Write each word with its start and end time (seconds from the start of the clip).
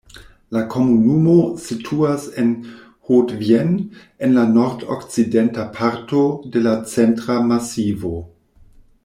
La 0.55 0.61
komunumo 0.75 1.33
situas 1.65 2.23
en 2.43 2.47
Haute-Vienne, 3.09 3.77
en 4.29 4.35
la 4.39 4.47
nordokcidenta 4.55 5.67
parto 5.77 6.23
de 6.57 6.65
la 6.69 6.75
Centra 6.97 7.39
Masivo. 7.53 8.17